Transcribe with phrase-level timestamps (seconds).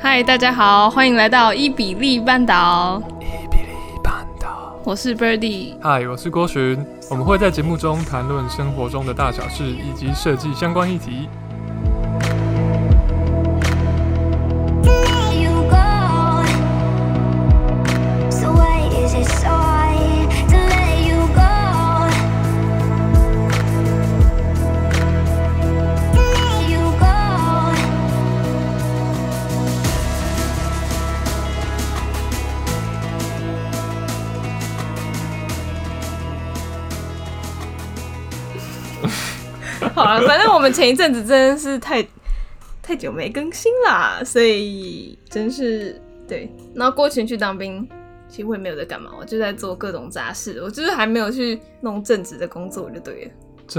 [0.00, 3.02] 嗨，大家好，欢迎来到伊比利半岛。
[3.20, 5.74] 伊比利半岛，我是 Birdy。
[5.82, 6.86] 嗨，我是郭寻。
[7.10, 11.28] 我们会在节目中谈论生活中的大小事以及设计相关议题。
[40.68, 42.06] 们前一阵子真的是太
[42.82, 46.50] 太久没更新啦，所以真是对。
[46.74, 47.86] 然后郭洵去当兵，
[48.28, 53.30] 其实我也没有在干嘛，我就在做各种杂事，我就是还没有去弄正职的工作就对了。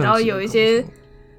[0.02, 0.84] 然后有一些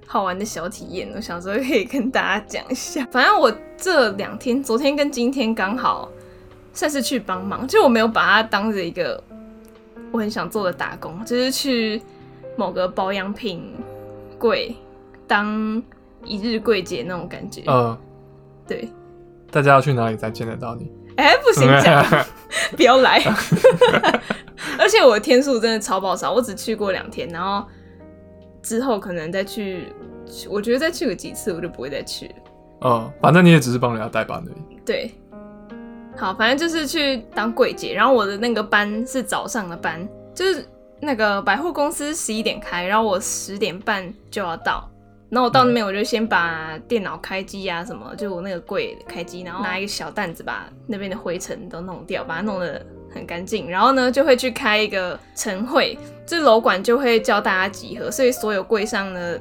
[0.06, 3.06] 好玩的小体验，我想说可以跟大家讲一下。
[3.10, 6.10] 反正我这两天，昨天跟今天刚好
[6.72, 9.22] 算是去帮忙，就我没有把它当着一个
[10.12, 12.00] 我很想做的打工，就是去
[12.56, 13.74] 某个保养品。
[14.38, 14.74] 柜
[15.30, 15.80] 当
[16.24, 17.98] 一日柜姐那种感觉，嗯、呃，
[18.66, 18.88] 对。
[19.48, 20.90] 大家要去哪里才见得到你？
[21.16, 22.04] 哎、欸，不行讲，
[22.76, 23.22] 不要来。
[24.76, 27.64] 而且我的天数真的超爆少，我只去过两天，然后
[28.60, 29.92] 之后可能再去，
[30.48, 32.34] 我觉得再去个几次我就不会再去了。
[32.80, 34.80] 嗯、呃，反正你也只是帮人家代班而已。
[34.84, 35.14] 对，
[36.16, 40.66] 好，反正就是去当柜姐，然后我的那个班是早上的班，就是。
[41.02, 44.86] 那个百货公司十一点开，然后我十点半就要到。
[45.30, 53.70] 然后我到那边，我就先把电脑开机啊什么，就我那个柜开机，然后拿一个小担子把那边的灰尘都弄掉，把它弄得很干净。
[53.70, 59.38] 然后呢，就会去开一个晨会，这楼管就会叫大家集合，所以所有柜上呢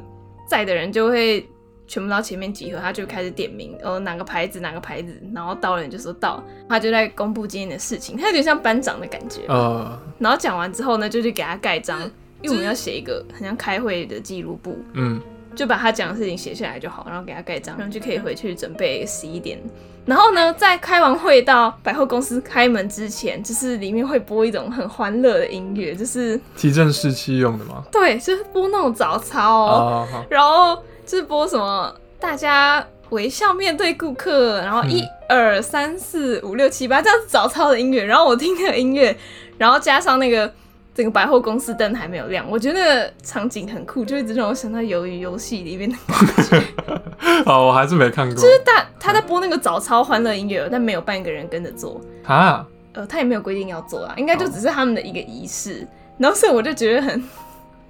[0.48, 1.46] 在的人就会。
[1.92, 9.48] 全部到前面集合，他就开始点名，哦，哪个牌子哪个牌子，然后到了人就说到，他就在公布今天的事情，他有点像班长的感觉。
[9.48, 12.00] Uh, 然后讲完之后呢，就去给他盖章，
[12.44, 15.20] 因为我们要写一个很像开会的记录簿，嗯，
[15.56, 19.60] 就把他讲的事情写下来就好，然后给他盖章，然后就可以回去准备十一点。
[20.06, 27.84] 然后呢，在开完会到百货公司开门之前，就是里面会播一种很欢乐的音乐，就是提振士气用的吗？
[27.92, 31.20] 对，就是播那种早操哦，uh, 然后就。
[31.20, 31.94] 是播什么？
[32.20, 39.16] 大家微笑面对顾客，然后一二三四五六七八这样子早操的音乐，然后我听那个音乐，
[39.58, 40.54] 然后加上那个
[41.00, 46.62] 整个百货公司灯还没有亮，我觉得那个场景很酷，就一直让我想到鱿鱼游戏里面的感觉。
[47.50, 48.36] 哦，我还是没看过。
[48.36, 52.68] 就是大他在播那个早操欢乐音乐，但没有半个人跟着做啊。
[52.92, 55.88] 呃，他也没有规定要做啊，应该就只是他们的一个仪式。
[56.18, 57.24] 然后所以我就觉得很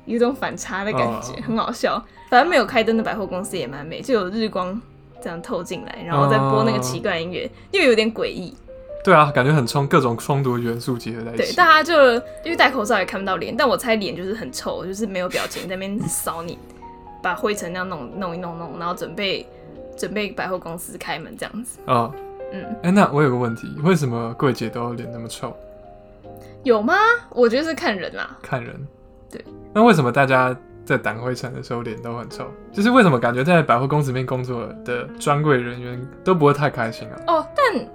[0.05, 1.99] 有一种反差的感觉，很好笑。
[2.29, 4.79] 反正没有开灯的百货公司也蛮美，就有日光
[5.19, 8.55] 这样透进来，然后再播那个奇怪音乐，嗯、又有点诡异。
[9.03, 11.43] 对啊，感觉很冲，各种冲突元素结合在一起。
[11.43, 16.59] 对，大家就因为戴口罩也看不到脸，但我猜脸就是很臭，就是没有表情在那边扫你，
[17.23, 19.47] 把灰尘那样弄弄一弄弄，然后准备
[19.97, 21.79] 准备百货公司开门这样子。
[21.87, 22.13] 哦、
[22.51, 25.55] 嗯，哎、欸，那我有个问题，为什么柜姐都脸那么臭？
[26.63, 26.95] 有吗？
[27.29, 28.37] 我觉得是看人啦。
[28.41, 28.75] 看人。
[29.31, 29.43] 对。
[29.73, 30.55] 那为什么大家？
[30.85, 37.15] 在掸灰尘的时候脸都很臭，就是为什么感觉在百货公司里面工作的专柜人员都不会太开心啊？
[37.27, 37.87] 哦，但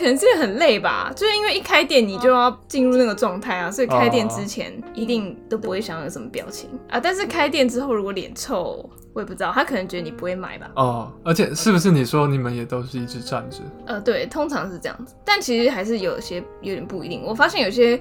[0.00, 6.98] 可能是很累吧，就是因为一开店你就要进入那个状态啊，所以开店之前一定都不会想有什么表情啊。
[6.98, 10.70] 但是开店之后如果脸臭，我也不知道，他可能觉得你不会买吧。
[10.76, 13.58] 哦，而且是不是你说你们也都是一直站着？
[13.84, 17.22] 呃，对，通常是这样子，但其实还是有些有点不一定。
[17.22, 18.00] 我发现有些。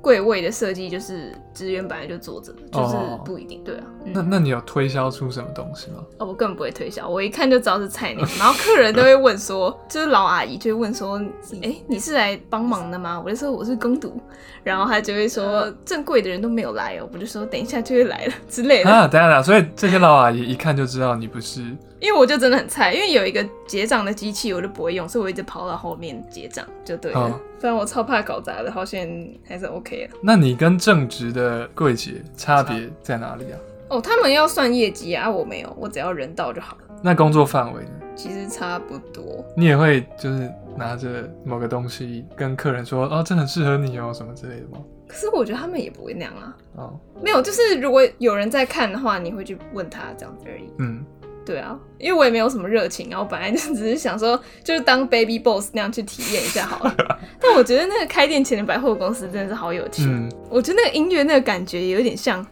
[0.00, 3.84] 柜位的设计就是职员本来就坐着，就是不一定、哦、对啊。
[4.04, 5.98] 嗯、那那你有推销出什么东西吗？
[6.18, 11.18] 哦，我根本不会推销，我一看就知道是菜鸟，然后客人都会问说，就是老阿姨就会问说，
[11.62, 13.20] 哎、欸，你是来帮忙的吗？
[13.22, 14.18] 我就说我是工读，
[14.64, 18.90] 然后他就会说正柜的人都没有来哦，我就说等一下就会来了之类的。
[18.90, 21.60] 啊，等下等下，所以这些老阿姨一看就知道你不是。
[22.00, 27.38] 因为我就真的很菜，因为有一个结账的机器我就不会用，所以我一直跑到后面结账就对了。
[27.60, 29.00] 不然、哦、我超怕搞砸的，好像
[29.46, 30.16] 还是 OK 的。
[30.22, 33.58] 那你跟正职的柜姐差别在哪里啊？
[33.90, 36.82] 哦，他们要算业绩啊，我没有，我只要人到就好了。
[37.02, 37.90] 那工作范围呢？
[38.16, 39.44] 其实差不多。
[39.56, 44.78] 你也会就是拿着某个东西跟客人说，哦，这很适合你哦，什么之类的吗？
[45.06, 46.56] 可是我觉得他们也不会那样啊。
[46.76, 50.70] 哦，没有，就是如果有人在看的话，你会去问他这样子而已。
[50.78, 51.04] 嗯。
[51.44, 56.94] 对啊，因为我也没有什么热情，然后本来就只是想说，就是当 baby boss 那样去体验一下好了。
[57.40, 60.04] 但我觉得那个开店前的百货公司真的是好有趣。
[60.04, 62.46] 嗯、我觉得那个音乐那个感觉有点像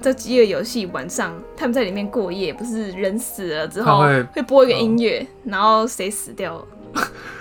[0.00, 4.04] 在饥饿游戏晚上他们在里面过夜，不是人死了之后
[4.34, 6.62] 会播一个音乐，哦、然后谁死掉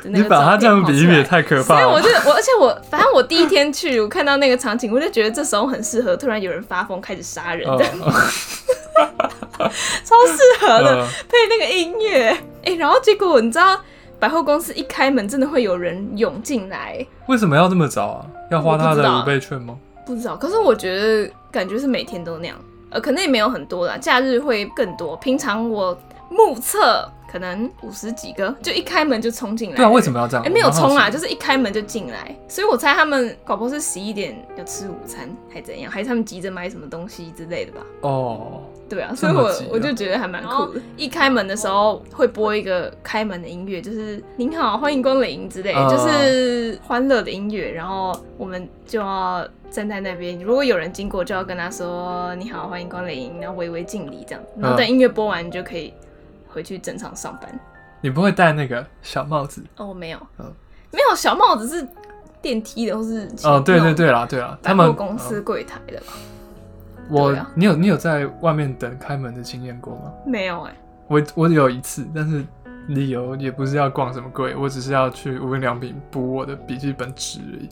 [0.04, 1.82] 那个你把它这样比喻也太可怕了。
[1.82, 7.94] 所以我就我，而且我反正我第一天去，我看到那个场景，我就觉得这时候很适合，突然有人发疯开始杀人，这样
[10.04, 12.30] 超适合的，配那个音乐。
[12.30, 13.80] 哎、欸，然后结果你知道，
[14.20, 17.06] 百货公司一开门，真的会有人涌进来。
[17.28, 18.26] 为什么要这么早啊？
[18.52, 19.78] 要花他的五倍券吗？
[20.06, 22.58] 不知道，可是我觉得感觉是每天都那样，
[22.90, 25.16] 呃，可能也没有很多啦，假日会更多。
[25.18, 25.98] 平常我
[26.30, 29.76] 目测可能五十几个，就一开门就冲进来。
[29.76, 30.46] 对啊，为什么要这样？
[30.46, 32.36] 哎、欸，没有冲啊，就是一开门就进来。
[32.48, 35.92] 所以我猜他们搞不好是十一点要吃午餐，还怎样？
[35.92, 37.80] 还是他们急着买什么东西之类的吧？
[38.02, 40.82] 哦，对啊，所以我我就觉得还蛮酷的。
[40.96, 47.72] 一开门的时候会播一个开门的音乐，就是“您好，欢迎光临”之类的，就是欢乐的音乐。
[47.72, 49.44] 然后我们就要。
[49.74, 54.52] 站在那边，如果有人经过，就要跟他说“你好，欢迎光临”，然后微微敬礼这样子。
[54.62, 55.92] 然后等音乐播完，你就可以
[56.54, 57.60] 回去正常上班。
[58.02, 59.64] 你不会戴那个小帽子？
[59.78, 60.46] 哦，没有，嗯，
[60.92, 61.88] 没有小帽子是
[62.42, 66.14] 电梯的，或是哦，对对对啦，对啦，他们公司柜台的吧。
[67.10, 70.14] 我，你有你有在外面等开门的经验过吗？
[70.26, 70.78] 没有哎、欸，
[71.08, 72.46] 我我有一次，但是
[72.88, 77.70] 理由也不是要逛什么柜，我只是要去无印良品补我的笔记本纸而已。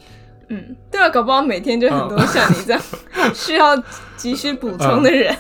[0.50, 2.82] 嗯，对啊，搞不好每天就很多像你这样
[3.34, 3.76] 需要
[4.18, 5.36] 急需补充的人，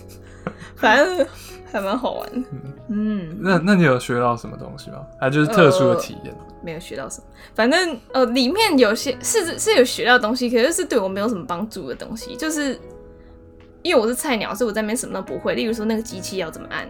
[0.76, 1.26] 反正
[1.74, 2.44] 还蛮好玩。
[2.88, 4.98] 嗯，那那你有学到什么东西吗？
[5.20, 6.32] 还就是特殊的体验？
[6.32, 12.78] 呃，没有学到什么，反正呃，里面有些是是有学到东西，可是是对我没有什么帮助的东西，就是
[13.82, 15.54] 因为我是菜鸟，所以我在那边什么都不会。
[15.54, 16.88] 例如说那个机器要怎么按，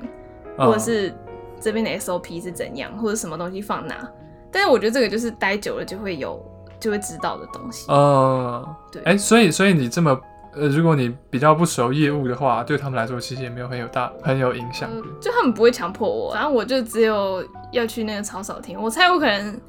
[0.56, 1.14] 或者是
[1.60, 4.08] 这边的 SOP 是怎样，或者什么东西放哪。
[4.52, 6.40] 但是我觉得这个就是待久了就会有。
[6.80, 7.90] 就会知道的东西。
[7.90, 10.20] 呃，对，哎、欸，所以，所以你这么，
[10.56, 14.88] 呃，如果你比较不熟业务的话，对他们来说其实也没有很有大很有影响、
[15.20, 18.80] 就他们不会强迫我，然后我就只有要去那个草扫厅。
[18.80, 19.60] 我猜我可能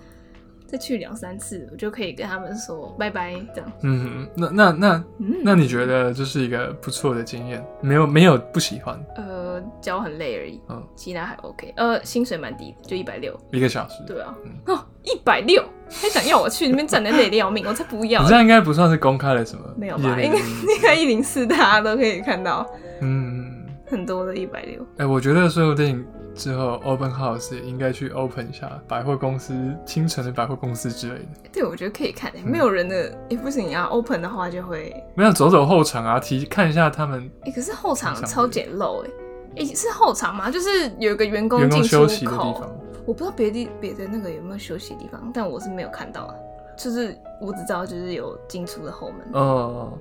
[0.67, 3.71] 再去两三次，我就可以跟他们说拜拜这样。
[3.81, 7.63] 嗯，那那那、嗯、那你觉得这是一个不错的经验？
[7.81, 9.00] 没有没有不喜欢？
[9.15, 10.59] 呃，脚很累而已。
[10.69, 11.73] 嗯，其他还 OK。
[11.77, 14.03] 呃，薪水蛮低的，就一百六一个小时。
[14.07, 14.35] 对啊。
[14.44, 15.63] 嗯、哦，一百六。
[15.88, 18.19] 还想要我去那边站的累得要命，我才不要！
[18.23, 19.63] 你这样应该不算是公开了什么？
[19.77, 20.19] 没有吧？
[20.19, 22.68] 应该应该一零四大家都可以看到。
[23.01, 24.83] 嗯，很多的一百六。
[24.97, 26.03] 哎，我觉得说不定
[26.35, 29.55] 之后 open house 也应该去 open 一下百货公司，
[29.85, 31.25] 清晨的百货公司之类的。
[31.51, 32.31] 对，我觉得可以看。
[32.43, 33.85] 没有人的，也、嗯欸、不行啊。
[33.85, 37.29] open 的话就会没有走走后场啊，提看一下他们。
[37.43, 39.09] 哎、欸，可是后场超简陋哎。
[39.57, 40.51] 哎、欸，是后场吗？
[40.51, 42.69] 就是有一个员工进出口。
[43.05, 46.35] 我不知道别的别的那个有没有休息的地方，但我是没有看到啊。
[46.77, 49.97] 就是我只知道就是有进出的后门，哦，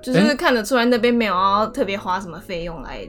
[0.00, 3.06] 就是看得出来那边没有要特别花什么费用来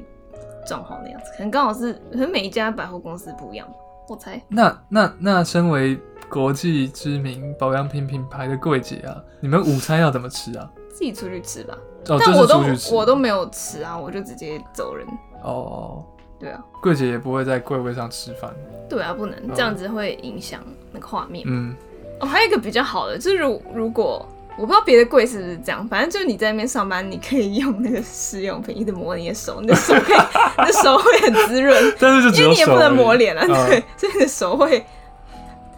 [0.66, 3.68] 装潢那样子，可能刚好是，可能每一家百货公司不一样，
[4.08, 4.42] 我猜。
[4.48, 10.70] 那那那身为国际知名保养品品牌的柜姐啊，你们午餐要怎么吃啊？
[10.90, 11.78] 自己出去吃吧。
[12.08, 15.08] 哦，但我都就是我都没有吃啊，我就直接走人。
[15.44, 16.04] 哦。
[16.40, 18.50] 对啊，柜姐也不会在柜位上吃饭。
[18.88, 20.62] 对啊，不能这样子会影响
[20.94, 21.44] 那个画面。
[21.46, 21.76] 嗯，
[22.22, 24.26] 哦，还有一个比较好的，就是如如果
[24.57, 30.18] 我不知道别的柜是不是这样，反正就是你在那边上班，你可以用那个试用品一直磨你的手，你的手可以，
[30.60, 31.96] 你的手会很滋润。
[32.00, 34.85] 但是就因为你也不能抹脸啊，嗯、对，所以你的手会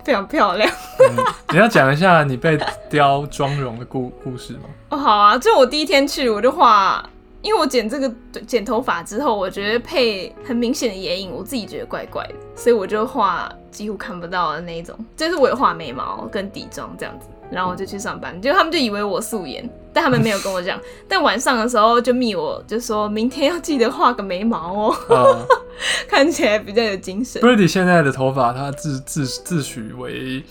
[0.04, 0.70] 非常漂亮。
[1.00, 4.62] 嗯、你要讲一下你被雕妆容的故故事吗？
[4.90, 7.08] 哦，好啊，就我第一天去，我就画。
[7.44, 8.08] 因为我剪这个
[8.46, 25.46] 剪头发之后，我觉得配很明显的眼影，我自己觉得怪怪的，所以我就画几乎看不到的那一种，就是我有画眉毛跟底妆这样子，然后我就去上班，就他们就以为我素颜，但他们没有跟我讲， 但晚上的时候就密我，就说明天要记得画个眉毛哦，啊、
[26.08, 27.42] 看起来比较有精神。
[27.42, 30.44] Birdy 现在的头发，他自自自诩为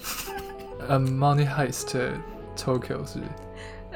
[0.87, 1.97] 呃 Money Heist
[2.57, 3.19] Tokyo 是。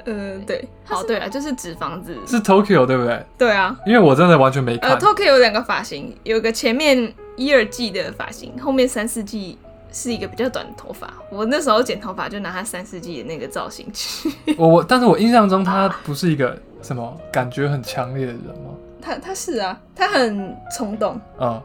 [0.06, 3.24] 嗯，对，好，对啊，就是纸房子，是 Tokyo 对不对？
[3.38, 4.90] 对啊，因为我真的完全没看。
[4.90, 9.56] 呃，Tokyo 有两个发型，有个前面一二季的发型，后面三四季
[9.94, 11.08] 是一个比较短的头发。
[11.30, 14.28] 我那时候剪头发就拿他三四季的那个造型去。
[14.58, 18.74] 我我，但是我印象中他不是一个什么感觉很强烈的人吗？
[19.00, 21.18] 他他是啊，他很冲动。
[21.38, 21.62] 嗯，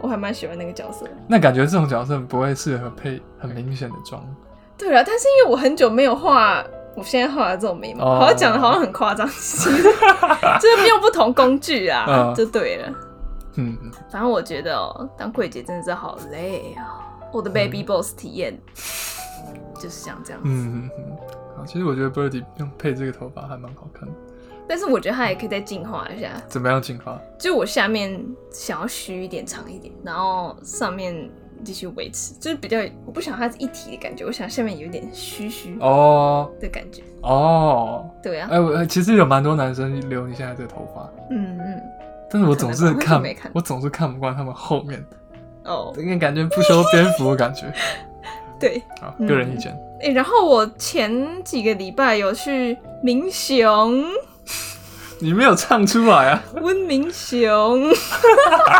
[0.00, 1.06] 我还蛮喜欢那个角色。
[1.26, 4.20] 那感觉这种角色不会适合配很明显的妆。
[4.78, 6.64] 对啊，但是因为我很久没有画。
[6.94, 9.34] 我现在画的这种眉毛，好像讲的好像很夸张，其
[9.70, 12.92] 实就是用不同工具啊，就对了。
[13.54, 13.76] 嗯，
[14.10, 17.07] 反正我觉得哦、喔，当柜姐真的是好累啊、喔。
[17.32, 18.58] 我的 baby boss 体验
[19.74, 20.48] 就是像这样子。
[20.48, 21.16] 嗯嗯嗯。
[21.56, 24.14] 好，其实我觉得 Birdy 用配这个头发还蛮好看的。
[24.68, 26.30] 但是我觉得它也可以再进化一下。
[26.46, 27.18] 怎么样进化？
[27.38, 31.28] 就我下面想要虚一点、长一点，然后上面
[31.64, 41.82] 继续维持，就是比较我不想它是一体的感觉，我想下面有点虚虚哦的感觉哦，对啊，哎、我其实有蛮多男生留你现在这个头发，嗯嗯，
[42.30, 43.22] 但是我总是看
[43.54, 45.02] 我总是看不惯他们后面，
[45.68, 47.72] 哦，有点感觉不修边幅的感觉。
[48.58, 49.72] 对，好，嗯个人意见。
[50.00, 54.04] 哎、欸，然后我前几个礼拜有去明雄，
[55.20, 56.42] 你没有唱出来啊？
[56.60, 57.88] 温明雄，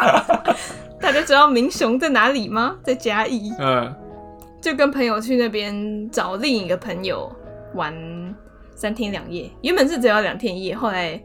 [1.01, 2.77] 大家知道明雄在哪里吗？
[2.83, 3.53] 在嘉义。
[3.61, 3.95] 嗯，
[4.61, 7.31] 就跟朋友去那边找另一个朋友
[7.75, 7.95] 玩
[8.75, 11.21] 三天两夜，原本是只要两天一夜，后来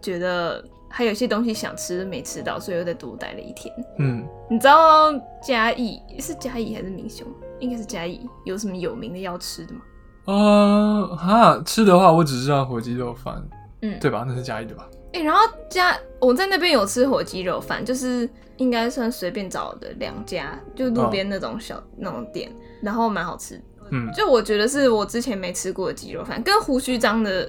[0.00, 3.74] 觉得还有些东西想吃没吃到，所以又再多待了一天。
[3.98, 5.12] 嗯，你知道
[5.42, 7.26] 嘉义是嘉义还是民雄？
[7.58, 9.80] 应该是嘉义，有什么有名的要吃的吗？
[10.26, 13.42] 呃，哈，吃的话我只知道火鸡肉饭，
[13.82, 14.24] 嗯，对吧？
[14.26, 14.88] 那是嘉义的吧？
[15.12, 15.40] 哎、欸，然后
[15.70, 22.50] 嘉我在那边有吃火鸡肉饭，就是应该算随便找的两家，就路边那种小、哦、那种店，
[22.82, 23.62] 然后蛮好吃。
[23.92, 27.48] 嗯，就我觉得是我之前没吃过的鸡肉饭，跟胡须张的，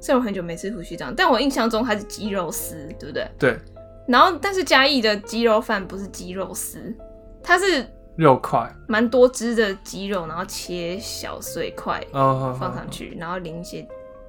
[0.00, 3.28] 虽然我很久没吃胡须章，但我印象中它是鸡肉丝，对不对？
[3.38, 3.58] 对。
[4.06, 6.94] 然后，但是嘉义的鸡肉饭不是鸡肉丝，
[7.42, 7.84] 它是
[8.14, 13.84] 肉块，蛮多汁的鸡肉，然后切小碎块放上去，哦、然后淋一些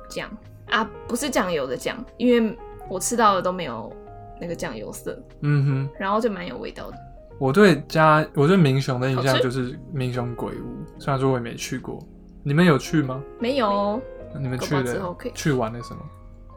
[0.10, 0.28] 酱
[0.70, 2.58] 啊，不是酱油的酱，因为
[2.90, 3.94] 我吃到的都没有
[4.42, 5.16] 那个酱油色。
[5.42, 6.98] 嗯哼，然后就蛮有味道的。
[7.40, 12.00] 我对嘉，我对民雄的印象就是民雄鬼屋，虽然说我也没去过，
[12.42, 13.24] 你们有去吗？
[13.40, 14.02] 没有。
[14.40, 15.16] 你们去了？
[15.34, 16.00] 去玩了什么？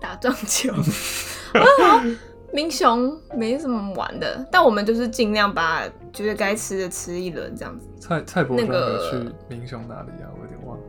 [0.00, 0.72] 打撞球。
[2.52, 7.86] 明雄没什么玩的，但我们就是尽量把觉得该吃的吃一轮这样子。
[8.00, 10.26] 蔡蔡伯那个民雄哪里啊？
[10.34, 10.84] 我有点忘了。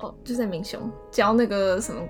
[0.00, 2.02] 哦，就在明雄教那个什么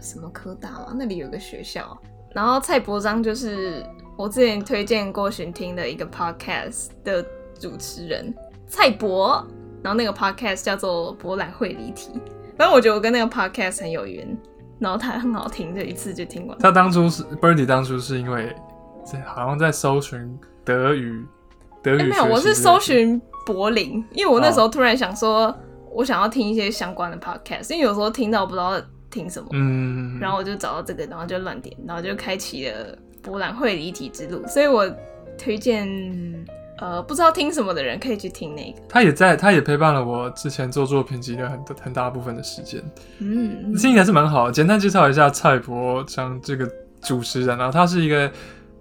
[0.00, 1.96] 什么科大嘛，那里有个学校。
[2.32, 3.84] 然后蔡伯章就是
[4.16, 7.22] 我之前推荐过寻听的一个 podcast 的
[7.60, 8.34] 主持人
[8.66, 9.46] 蔡伯，
[9.82, 12.10] 然后那个 podcast 叫做博览会离题。
[12.56, 14.36] 反正我觉得我跟那个 podcast 很有缘。
[14.80, 16.58] 然后它很好听，就一次就听完。
[16.58, 18.54] 他当初是 Birdy，当初是因为
[19.24, 21.24] 好像在搜寻德语，
[21.80, 25.54] 德语、欸、没有，我是搜寻柏林，因为我那时候突然想说，
[25.92, 28.72] 我想要听一些相关的 podcast，因为有时候听到不知道
[29.10, 34.84] 听什么，嗯，然后我就找到这个，然后就乱点，然后就开启了博览会离题之路，所以我
[35.38, 35.88] 推荐。
[36.78, 38.80] 呃，不知道听什么的人可以去听那个。
[38.88, 42.82] 他也在，他也陪伴了我之前做作品集的很很大部分的时间。
[43.20, 44.52] 嗯，听起来是蛮好的。
[44.52, 46.68] 简单介绍一下蔡伯像这个
[47.00, 48.30] 主持人，然后他是一个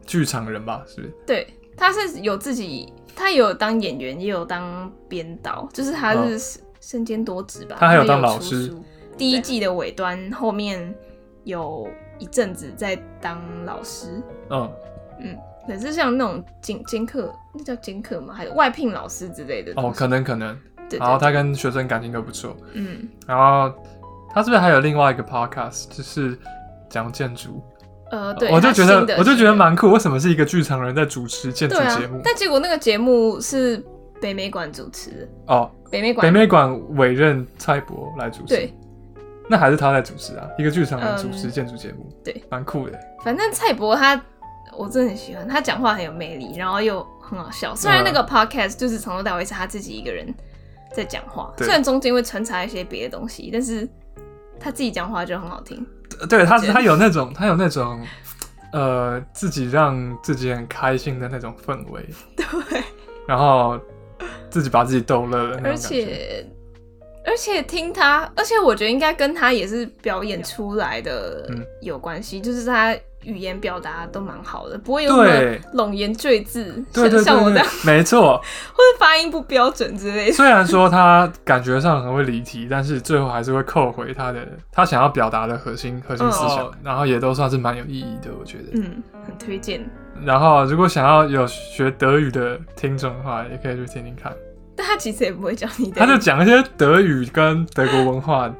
[0.06, 0.84] 剧场人吧？
[0.88, 1.14] 是不是？
[1.26, 1.48] 对，
[1.78, 7.78] 他是有自己，他有当演员，也有当编导，就是他是身兼多职吧。
[7.80, 8.74] 他还有当老师。
[9.16, 10.94] 第一季的尾端后面
[11.44, 14.20] 有一阵子在当老师。
[14.50, 14.72] 嗯
[15.22, 15.38] 嗯。
[15.68, 18.34] 可是像那种兼兼课，那叫兼课吗？
[18.34, 20.58] 还有外聘老师之类的哦，可能可能。
[21.00, 22.56] 然后他跟学生感情都不错。
[22.74, 23.08] 嗯。
[23.26, 23.74] 然后
[24.32, 26.38] 他是不是还有另外一个 podcast，就是
[26.90, 27.64] 讲建筑？
[28.12, 28.52] 呃，对。
[28.52, 29.90] 我就觉得，我就觉得蛮酷。
[29.90, 32.18] 为什么是一个剧场人在主持建筑节目？
[32.18, 32.22] 啊？
[32.24, 33.84] 但结果那个节目是
[34.22, 35.28] 北美馆主持的。
[35.48, 35.72] 哦。
[35.90, 36.28] 北美馆。
[36.28, 38.56] 北美馆委任蔡伯来主持。
[38.56, 38.74] 对。
[39.50, 40.48] 那还是他在主持啊？
[40.60, 42.06] 一个剧场人主持建筑节目。
[42.10, 42.16] 嗯。
[42.24, 42.44] 对。
[42.50, 43.00] 蛮酷的。
[43.24, 44.22] 反正蔡伯他。
[44.78, 47.76] 我真的很喜欢他讲话很有魅力，然后又很好笑。
[47.76, 50.34] 虽然那个 podcast 就是从头到尾是他自己一个人
[50.94, 53.88] 在讲话，虽然中间会穿插一些别的东西，但是
[54.60, 55.86] 他自己讲话就很好听。
[56.30, 58.00] 对，他他有那种他有那种
[58.72, 62.08] 呃自己让自己很开心的那种氛围。
[62.36, 62.84] 对。
[63.28, 63.80] 然后
[64.50, 65.70] 自己把自己逗乐的那种感觉。
[65.72, 66.46] 而且
[67.26, 71.50] 而且听他，而且我觉得应该跟他也是表演出来的
[71.82, 72.96] 有关系，嗯、就是他。
[73.26, 76.84] 语言表达都蛮好的，不会有什么冗言赘字，
[77.24, 78.38] 像我这样，没错，
[78.74, 80.34] 或者发音不标准之类的。
[80.34, 88.66] 虽然说他感觉上很会离题，但是最后还是会扣回他的他想要表达的核心核心思想，嗯，然后也都算是蛮有意义的，我觉得。
[88.74, 89.90] 嗯，很推荐。
[90.26, 94.34] 然后，如果想要有学德语的听众的话，也可以去听听看。
[94.94, 98.54] 但他其实也不会教你的，他就讲一些德语跟德国文化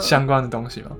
[0.00, 0.88] 相关的东西嘛。
[0.90, 0.96] 嗯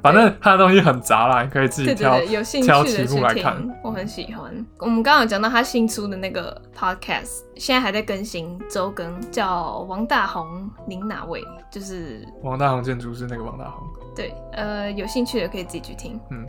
[0.00, 3.68] 反正他的东西很杂啦，你可以自己挑，有兴趣的挑题目来看。
[3.82, 4.64] 我很喜欢。
[4.78, 11.42] 我们刚刚有讲到他新出的那个 podcast，现在还在更新，周更，叫王大红，您哪位？
[11.68, 13.88] 就是王大红建筑师那个王大红。
[14.14, 16.18] 对，呃，有兴趣的可以自己去听。
[16.30, 16.46] 嗯，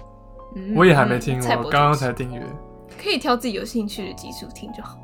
[0.55, 2.45] 嗯我也还没听，嗯、我刚刚才订阅。
[3.03, 4.99] 可以挑自己有兴趣的集数听就好。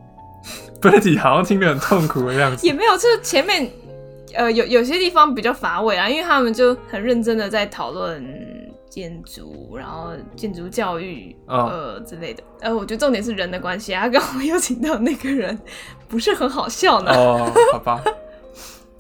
[0.82, 2.66] 不是，好像听得很痛苦的样子。
[2.66, 3.70] 也没有，就是前面。
[4.38, 8.22] 呃，有有些地方比较乏味啊，因为他们就很认真的在讨论
[8.90, 12.44] 建筑，然后建筑教育，哦、呃之类的。
[12.60, 14.10] 呃，我觉得重点是人的关系啊。
[14.10, 15.58] 刚刚我邀请到那个人
[16.10, 17.12] 不是很好笑呢。
[17.14, 18.04] 哦，好吧。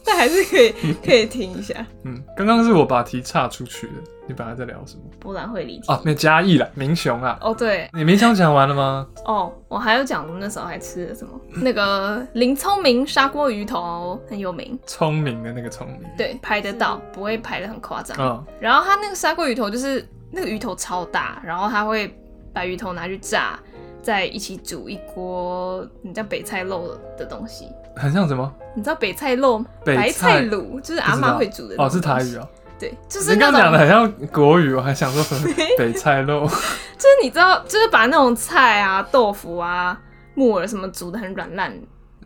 [0.05, 1.74] 但还是可以 可以听一下。
[2.03, 3.93] 嗯，刚刚是我把题岔出去的。
[4.27, 5.03] 你本来在聊什么？
[5.19, 7.38] 博览会离题哦，那嘉义啦，民雄啊。
[7.41, 7.88] 哦，对。
[7.93, 9.07] 你民雄讲完了吗？
[9.24, 11.39] 哦，我还有讲我们那时候还吃了什么？
[11.62, 14.79] 那个林聪明砂锅鱼头很有名。
[14.88, 16.00] 聪明的那个聪明。
[16.17, 18.17] 对，拍得到，不会拍的很夸张。
[18.19, 18.43] 嗯。
[18.59, 22.12] 然后他那个砂锅鱼头就是那个鱼头超大，然后他会
[22.51, 23.59] 把鱼头拿去炸，
[24.05, 27.67] 再一起煮一锅你叫北菜肉的东西。
[27.95, 28.53] 很像什么？
[28.75, 29.65] 你知道北菜肉？
[29.83, 32.47] 白菜卤就是阿妈会煮的哦，是台语哦。
[32.77, 36.41] 对，就是你刚讲的很像国语，我还想说什么 北菜肉。
[36.97, 40.00] 就是你知道，就是把那种菜啊、豆腐啊、
[40.35, 41.75] 木耳什么煮的很软烂。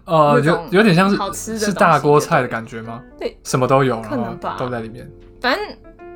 [0.03, 3.01] 呃，有有点像是好吃的，是大锅菜的感觉吗？
[3.17, 5.09] 对，什么都有，可能吧，都在里面。
[5.39, 5.63] 反正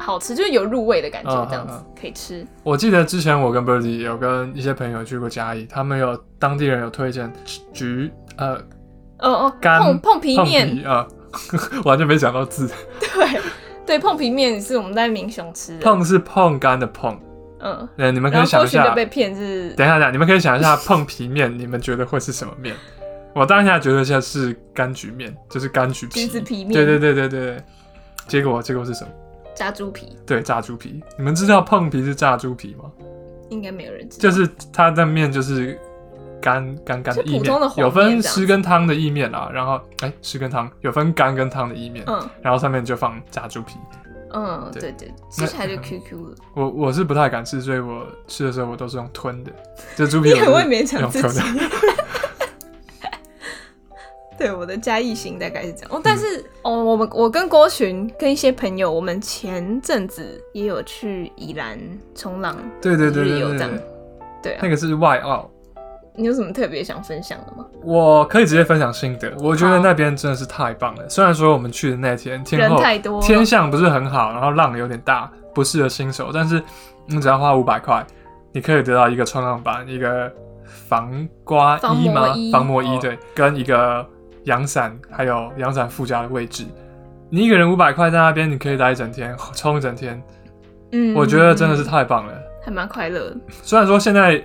[0.04, 2.46] 好吃，就是有入味的感觉，这样子可以吃。
[2.62, 7.32] 我记得之前我跟 Birdy 有跟一些朋友去过嘉义，他们有当地人有推荐
[7.72, 8.56] 橘呃。
[9.20, 11.08] 哦哦，干碰碰皮面啊，
[11.86, 12.70] 完全没想到字。
[13.00, 13.42] 对
[13.86, 15.80] 对，碰皮面是我们在民雄吃的。
[15.80, 17.18] 碰是碰干的碰，
[17.62, 18.90] 嗯，对，你们可以想一下。
[18.94, 19.70] 被骗是。
[19.76, 22.76] 等一下，等一下，你们可以想一下碰皮面，你们觉得会是什么面？
[23.34, 26.22] 我当下觉得现在是柑橘面，就是柑橘皮。
[26.22, 26.74] 橘子皮面。
[26.74, 27.64] 对对对对对。
[28.28, 29.10] 结果结果是什么？
[29.56, 30.18] 炸猪皮。
[30.26, 31.02] 对，炸猪皮。
[31.18, 32.92] 你们知道碰皮是炸猪皮吗？
[33.50, 34.22] 应该没有人知道。
[34.22, 35.80] 就是它的面就是。
[36.44, 37.46] 干干干的意面，
[37.78, 39.50] 有分湿跟汤的意面啊。
[39.54, 42.04] 然后，哎、欸，湿跟汤有分干跟汤的意面。
[42.06, 43.76] 嗯，然后上面就放炸猪皮。
[44.34, 46.36] 嗯，对对，对，吃起来就 Q Q 了。
[46.54, 49.54] 我我是不太敢吃，所以我吃的时候我都是用吞的。
[49.96, 51.40] 这猪皮我很会勉强自己。
[54.38, 55.92] 的对，我的嘉义行大概是这样。
[55.94, 61.80] 哦，但是、嗯、哦，我们我跟郭寻跟一些朋友，我们前阵子也有去宜兰
[62.16, 63.70] 冲浪，对对对对对，
[64.42, 65.50] 对啊，那个是外澳。
[66.16, 67.66] 你有什么特别想分享的吗？
[67.84, 69.34] 我可以直接分享心得。
[69.40, 71.10] 我觉得那边真的是太棒了。
[71.10, 76.30] 虽然说我们去的那天天候太多，天象不是很好，然后浪有点大，不适合新手。
[76.32, 76.62] 但是
[77.08, 78.06] 你只要花五百块，
[78.52, 80.32] 你可以得到一个冲浪板、一个
[80.64, 82.28] 防刮衣吗？
[82.28, 84.08] 防，防磨衣对，跟一个
[84.46, 86.66] 阳伞，还有阳伞附加的位置。
[87.30, 90.22] 你一个人五百块在那边，你可以待一整天， 冲一整天。
[90.92, 93.38] 嗯，我觉得真的是太棒了，还蛮快乐的。
[93.62, 94.44] 虽然说现在。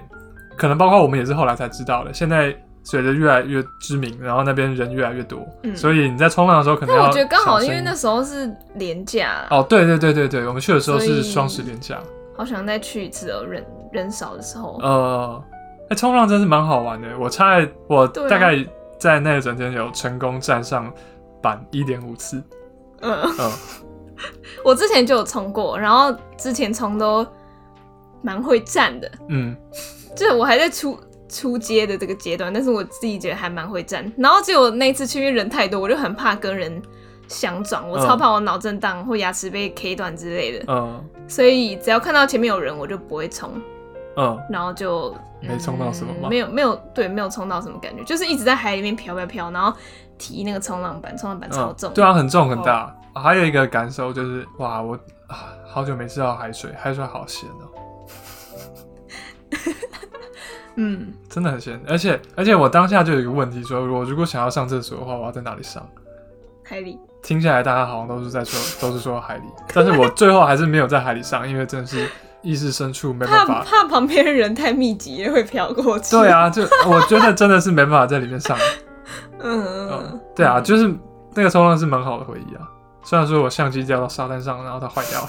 [0.57, 2.13] 可能包括我们也是后来才知道的。
[2.13, 7.03] 现在随着越来越知名，然后那边人越来越多，嗯，所以你在冲浪的时候可能要。
[7.03, 9.47] 但我觉得刚好，因为那时候是连假。
[9.51, 12.01] 哦，对对对对对，我们去的时候是双十连假。
[12.37, 14.81] 好想再去一次哦，人人少的时候。
[14.83, 15.45] 呃，
[15.91, 17.07] 哎，冲浪真是蛮好玩的。
[17.21, 18.57] 我猜我大概
[18.99, 20.93] 在那一整天有成功站上
[21.43, 22.43] 板一点五次。
[23.01, 23.53] 嗯嗯，
[24.65, 27.27] 我之前就有冲过，然后之前冲都
[28.23, 29.11] 蛮会站的。
[29.29, 29.57] 嗯。
[30.17, 34.11] 就是我还在出出街的这个阶段，但是我自己觉得还蛮会站。
[34.17, 36.83] 然后结果那一次去，因为人太多，我就很怕跟人
[37.29, 40.65] 相撞，我超怕我脑震荡或牙齿被 K 断之类的。
[40.67, 43.53] 嗯，所以只要看到前面有人，我就不会冲。
[44.17, 46.29] 嗯，然后就、嗯、没冲到什么吗？
[46.29, 49.73] 没有没有，对，没有冲到什么感觉，就是一直在海里面飘飘飘，然后
[50.17, 51.95] 提那个冲浪板，冲浪板超重、嗯。
[51.95, 52.95] 对啊，很重很大。
[53.15, 54.95] 还有一个感受就是，哇，我
[55.27, 57.69] 啊好久没吃到海水，海水好咸哦。
[60.77, 65.85] 嗯，真的很咸，而且而且我当下就有一个问题说，说我如果想要上厕所的话，我要在哪里上？
[66.63, 66.99] 海里。
[67.21, 69.43] 听下来大家好像都是在说，都是说海里，
[69.75, 72.09] 但是我最后还是没有在海里上，因为真的是
[72.43, 76.17] 意识深处没办法，怕，怕旁边人太密集会飘过去。
[76.17, 78.57] 对啊，就我觉得真的是没办法在里面上。
[79.41, 80.93] 嗯嗯，对啊，就是
[81.35, 82.63] 那个冲浪是蛮好的回忆啊，
[83.05, 85.29] 虽然说我相机掉到沙滩上，然后它坏掉了。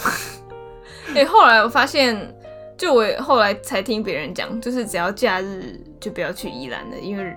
[1.10, 2.36] 哎、欸，后来我发现。
[2.80, 7.36] 就我后来才听别人讲，就是只要假日就不要去宜兰了，因为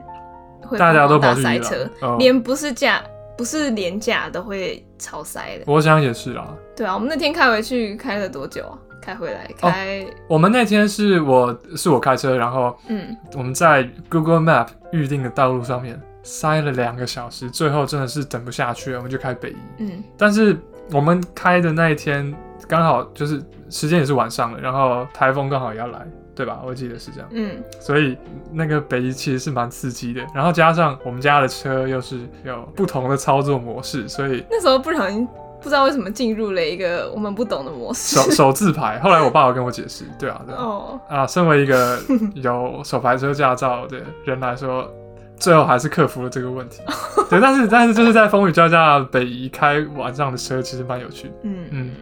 [0.64, 1.84] 会大家都大塞车，
[2.16, 3.02] 连不是假
[3.36, 5.64] 不是连假都会超塞的。
[5.66, 6.54] 我想也是啊。
[6.76, 8.78] 对啊，我们那天开回去开了多久啊？
[9.02, 10.06] 开回来开、哦？
[10.28, 19.56] 我们那天是我是我开车，然后嗯，我们在 Google Map 预定的道路上面塞了两个小时，最后真的是等不下去了，我们就开北移。
[19.78, 20.56] 嗯，但是
[20.90, 22.34] 我们开的那一天。
[22.68, 26.62] 刚好就是时间也是晚上了，然后台风刚好也要来，对吧？
[26.64, 27.28] 我记得是这样。
[27.32, 28.16] 嗯，所以
[28.52, 35.28] 那个北移其实是蛮刺激的，然后加上我们家的车又是有不同的操作模式，所以那时候不小心
[35.62, 38.16] 不知道为什么进入了一个我们不懂的模式。
[38.16, 40.58] 手手自排，后来我爸有跟我解释，对啊，对啊。
[40.60, 41.00] 哦。
[41.08, 41.98] 啊，身为一个
[42.34, 44.90] 有手排车驾照的人来说，
[45.36, 46.82] 最后还是克服了这个问题。
[47.30, 51.34] 对，但是但是就是在风雨交加北移开晚上的车，其实蛮有趣的。
[51.44, 51.94] 嗯嗯。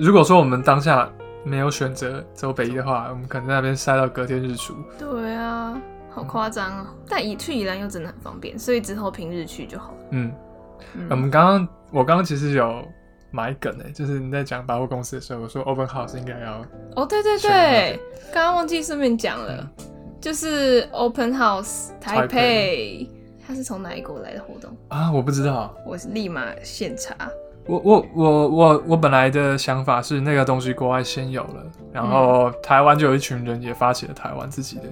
[0.00, 1.08] 如果说我们当下
[1.44, 4.74] 没有选择走北移的话，我们可能在那边塞到隔天日出。
[4.98, 5.76] 对啊，
[6.10, 6.86] 好夸张啊！
[6.88, 9.98] 嗯、但以去宜兰又真的很方便，所以之后平日去就好了。
[10.10, 10.32] 嗯，
[10.94, 12.82] 嗯我们刚刚我刚刚其实有
[13.32, 16.64] 买梗诶，就是你在讲百货公司的时候，我说 Open House 应该要
[16.94, 17.98] 哦，对对对，
[18.32, 19.84] 刚刚忘记顺便讲了，嗯、
[20.20, 23.08] 就是 Open House 台北，
[23.46, 24.70] 它是从哪一国来的活动？
[24.88, 25.10] 啊？
[25.10, 27.16] 我不知道，我是立马现查。
[27.66, 34.82] 我我我我我本来的想法是那个东西国外先有了，然后台湾就有一群人也发起了台湾自己的，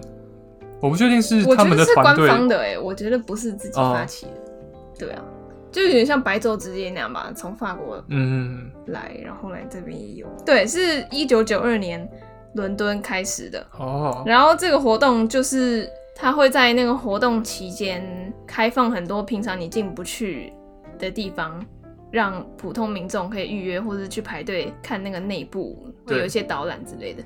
[0.80, 2.28] 我不确定是他们的团队。
[2.28, 5.22] 官方的哎、欸，我觉得不是自己发起的，哦、对啊，
[5.70, 8.70] 就有点像白昼之夜那样吧，从法国嗯。
[8.86, 12.08] 来，然后来这边也有，对，是一九九二年
[12.54, 13.66] 伦敦开始的。
[13.78, 20.52] 哦，然后这个活动就是他会在那个活动期间开放很多平常你进不去
[20.98, 21.64] 的地方。
[22.12, 27.22] 让普通民众可以预约，或者去排队看那个内部，会有一些导览之类的。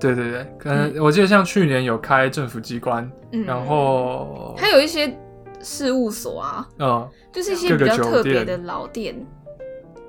[0.00, 5.16] 对对对，可能我记得像去年有开政府机关，嗯、然后还有一些
[5.64, 9.16] 事务所啊，嗯，就是一些比较特别的老店、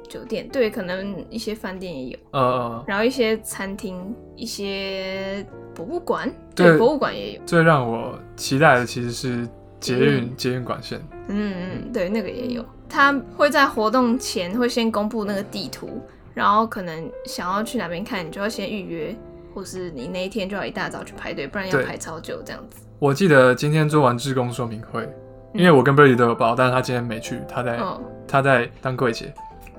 [0.08, 7.42] 酒店，对，可能一些饭店也有，嗯嗯，然后一些餐厅、一些博物馆，对，对，博物馆也有。
[7.46, 9.48] 最让我期待的其实是
[9.80, 12.64] 捷运捷运管线，嗯嗯，对，那个也有。
[12.88, 16.02] 他会在活动前会先公布那个地图，
[16.36, 19.16] 然后可能想要去哪边看，你就要先预约，
[19.54, 22.86] 或是你那一天就要一大早去排队，不然要排超久这样子。
[23.00, 25.10] 我记得今天做完志工说明会，
[25.56, 29.34] 因为我跟 Birdy 都有报，但是他今天没去，他在、哦、他在当柜姐。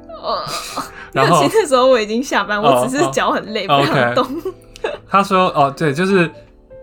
[0.08, 0.42] 哦，
[1.12, 4.26] 然后其实那时候我已经下班，我只是脚很累，哦、不想动。
[5.08, 6.30] 他说：“哦，对，就是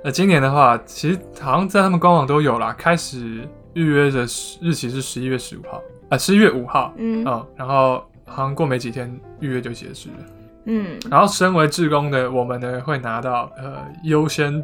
[0.03, 4.21] 呃，今年的话，其实好像在他们官网都有啦，开始预约的
[4.61, 10.25] 日期是十一月十五号。”啊，十一月五号，嗯，嗯，然后好像过没几天预约就结束了，
[10.65, 14.63] 嗯，然后身为志工的我们呢，会拿到呃优先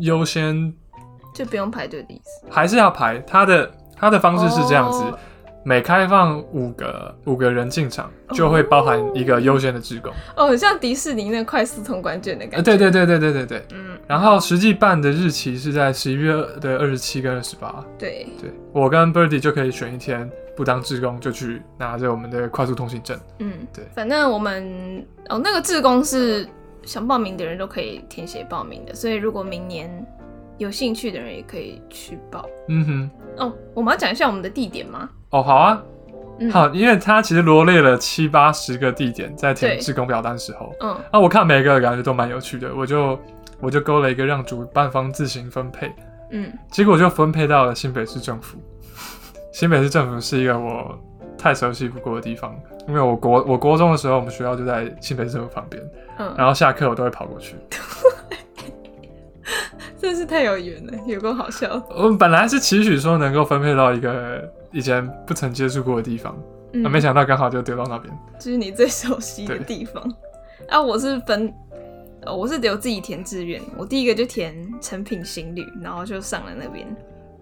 [0.00, 0.72] 优先，
[1.36, 3.18] 就不用排队的意思，还是要排？
[3.20, 5.02] 他的他的方式是这样子。
[5.02, 5.18] 哦
[5.68, 12.62] 每开放五个五个人进场，就会包含一个优先的职工哦，很像迪士尼那快速通关券的感觉。
[12.62, 13.98] 对对对对对对对，嗯。
[14.06, 17.84] 然后实际办的日期是在十一月的二十七跟二十八。
[17.98, 23.18] 对对，我跟 Birdy 就可以选一天不当志工，就去拿着我们的快速通行证。
[23.40, 23.84] 嗯，对。
[23.92, 26.48] 反正我们哦，那个志工是
[26.84, 29.90] 想报名的人都可以填写报名的，所以如果明年
[30.58, 32.48] 有兴趣的人也可以去报。
[32.68, 33.10] 嗯哼。
[33.38, 35.08] 哦，我们要讲一下我们的地点吗？
[35.30, 35.82] 哦，好啊，
[36.38, 43.18] 嗯、好，因为他其实罗列了七八十个地点，在填志工表单的时候，嗯，啊，我看每个感觉都蛮有趣的，我就
[43.60, 45.92] 我就勾了一个让主办方自行分配，
[46.30, 48.56] 嗯，结果就分配到了新北市政府。
[49.52, 50.98] 新北市政府是一个我
[51.36, 52.54] 太熟悉不过的地方，
[52.88, 55.82] 因为我国我国中的时候，我们学校就在新北市政府旁边，
[56.18, 57.56] 嗯，然后下课我都会跑过去。
[60.06, 61.82] 真是太有缘了，有够好笑。
[61.90, 66.38] 我们本来是期许说能够分配到一个以前不曾接触过的地方，
[66.74, 68.16] 嗯，没想到刚好就丢到那边。
[68.38, 70.14] 就是你最熟悉的地方。
[70.70, 71.52] 啊，我是分，
[72.24, 73.60] 我是留自己填志愿。
[73.76, 76.86] 我第一个就填成品行旅，然后就上了那边。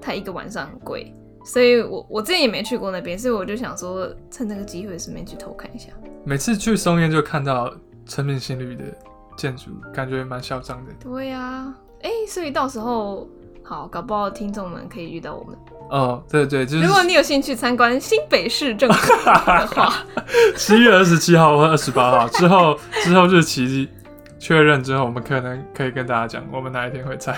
[0.01, 5.91] 它一个晚上很贵，所以我我之前也没去过那边，所以我就想说趁这个机会顺便去偷看一下。
[6.25, 7.71] 每次去松烟就看到
[8.07, 8.85] 成品行旅的
[9.37, 10.93] 建筑，感觉蛮嚣张的。
[10.99, 11.75] 对呀，啊。
[12.05, 13.27] 哎、欸，所以到时候
[13.63, 15.57] 好，搞不好听众们可以遇到我们。
[15.89, 20.05] 哦，对对，就是如果你有兴趣参观新北市政府的话，
[20.55, 23.89] 七月二十七号或二十八号之后，之后日期
[24.39, 27.35] 确认之后，我们可能可以跟大家讲，我们哪一天会在。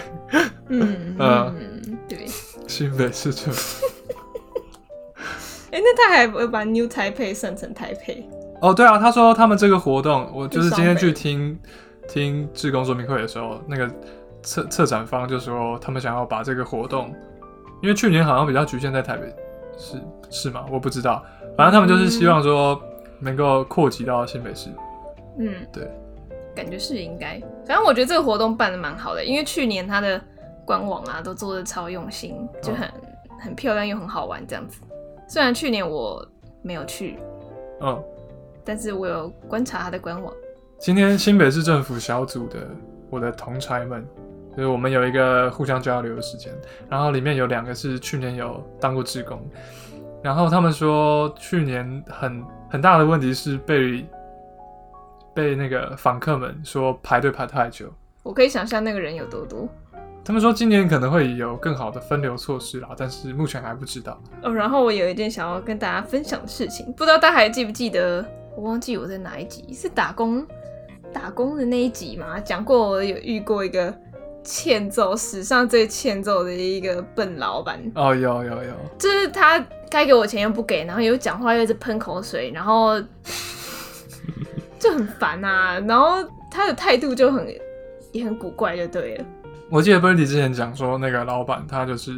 [0.68, 2.26] 嗯 嗯，对，
[2.66, 3.86] 新北市政府。
[5.70, 8.28] 哎、欸，那他还会把 New Taipei 算成台北？
[8.60, 11.56] 哦，对啊，他说他们这个活动，我就是今天去听
[12.08, 13.88] 听志工说明会的时候，那个。
[14.46, 17.12] 策策展方就说，他们想要把这个活动，
[17.82, 19.34] 因为去年好像比较局限在台北，
[19.76, 20.64] 是是吗？
[20.70, 21.20] 我不知道，
[21.56, 22.80] 反正他们就是希望说
[23.18, 24.70] 能够扩及到新北市。
[25.36, 25.90] 嗯，对，
[26.54, 27.40] 感觉是应该。
[27.66, 30.20] 反正我觉得这个活动办的蛮好的，因为去年他的
[30.64, 34.80] 官网啊都做的超用心，就很、嗯、很漂亮又很好玩这样子。
[35.28, 36.24] 虽然去年我
[36.62, 37.18] 没有去，
[37.80, 38.00] 嗯，
[38.64, 40.32] 但是我有观察他的官网。
[40.78, 42.58] 今天新北市政府小组的
[43.10, 44.06] 我的同侪们。
[44.56, 46.50] 所以我们有一个互相交流的时间，
[46.88, 49.38] 然后里面有两个是去年有当过志工，
[50.22, 54.02] 然后他们说去年很很大的问题是被
[55.34, 57.92] 被那个访客们说排队排太久。
[58.22, 59.68] 我可以想象那个人有多多。
[60.24, 64.18] 他们说今年可能会有更好的分流措施啦，但是目前还不知道。
[64.42, 68.24] 哦，然后我有一件想要跟大家分享的事情，不知道大家还记不记得？
[68.56, 70.44] 我忘记我在哪一集是打工。
[71.12, 73.94] 打工的那一集嘛，讲过我有遇过一个
[74.46, 77.78] 欠揍，史上最欠揍的一个笨老板。
[77.96, 79.58] 哦，有有有，就是他
[79.90, 82.98] 该给我钱又不给，然后又讲话又一直喷口水，然后
[84.78, 85.80] 就很烦啊。
[85.86, 87.46] 然后他的态度就很
[88.12, 89.24] 也很古怪，就对了。
[89.68, 92.12] 我记得 Birdy 之前讲说，那个老板他就是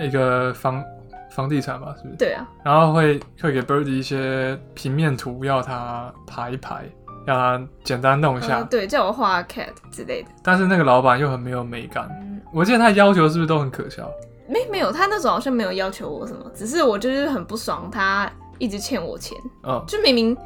[0.00, 0.84] 一个房
[1.30, 2.16] 房地产吧，是不是？
[2.16, 2.46] 对啊。
[2.64, 6.84] 然后会会给 Birdy 一些平面图，要他排一排。
[7.26, 10.28] 让他简单弄一下，呃、对，叫我画 cat 之类的。
[10.42, 12.08] 但是那个老板又很没有美感。
[12.22, 14.10] 嗯、我记得他要求是不是都很可笑？
[14.48, 19.36] 没没有，他那时候好像没有要求我什么，只是我就是很不爽，他一直欠我钱。
[19.62, 20.36] 嗯，就明明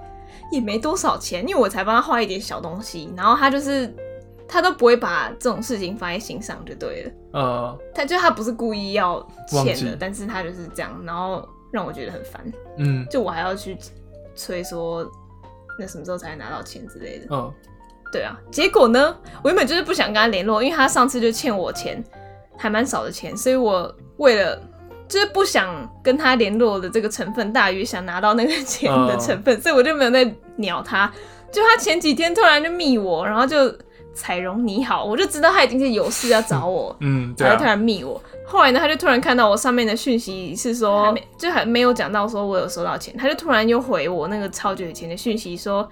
[0.50, 3.94] 也没多少钱，因为我才帮他画一点小东西，然后他就是
[4.46, 7.10] 他都不会把这种事情放在心上，就对了。
[7.34, 12.52] 嗯，他就他不是故意要欠的，但是他就是这样，然后让我觉得很烦。
[12.76, 13.78] 嗯，就我还要去
[14.34, 15.08] 催说。
[15.78, 17.26] 那什么时候才能拿到钱之类的？
[17.30, 17.52] 嗯，
[18.12, 18.38] 对啊。
[18.50, 22.02] 结果呢，我原本就是不想跟他联络，因为他上次就欠我钱，
[22.56, 24.60] 还蛮少的钱，所以我为了
[25.08, 31.12] 就是不想跟他联络的这个成分大于想拿到那个钱的成分，嗯、所以我就没有再鸟他。
[31.52, 33.72] 就他前几天突然就密我，然后就
[34.14, 38.20] 彩荣你好，我就知道他已经是有事要找我， 嗯，对、啊，他突然密我。
[38.46, 45.88] 后来呢，他就突然看到我上面的讯息是说，还就还没有讲到说我有收到钱，他就突然又回我那个超久以前的讯息说，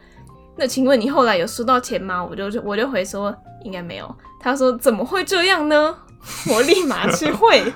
[0.57, 2.25] 那请问你后来有收到钱吗？
[2.25, 4.15] 我就我就回说应该没有。
[4.41, 5.95] 他说怎么会这样呢？
[6.53, 7.73] 我立马去汇，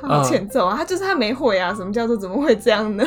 [0.00, 0.76] 好欠揍啊！
[0.76, 3.04] 他就是他没汇啊，什么叫做怎么会这样呢？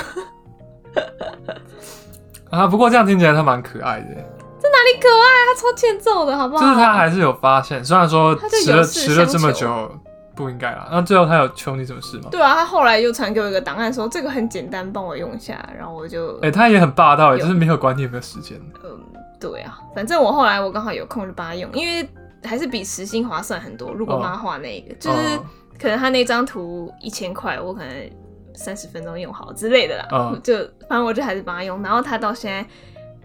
[2.49, 4.36] 啊，不过这样听起来他蛮可爱的。
[4.77, 5.27] 这哪里可爱？
[5.47, 6.63] 他超欠揍的，好不好？
[6.63, 9.91] 就是他还是有发现，虽然说迟了迟了这么久。
[10.35, 12.27] 不应该啦，那最后他有求你什么事吗？
[12.29, 16.35] 对啊，他后来又传给我一个档案，说这个很简单，帮我用一下，然后我就……
[16.35, 18.55] 哎、欸，他也很霸道，就是没有管你有没有时间。
[18.83, 18.99] 嗯，
[19.39, 22.07] 对啊，反正我后来我刚好有空就帮他用，因为
[22.43, 23.91] 还是比时薪划算很多。
[23.91, 25.39] 如果帮他画那个，哦、就是
[25.81, 28.09] 可能他那张图一千块，我可能
[28.53, 30.07] 三十分钟用好之类的啦。
[30.11, 30.55] 哦、 就
[30.87, 32.63] 反正我就还是帮他用，然后他到现在。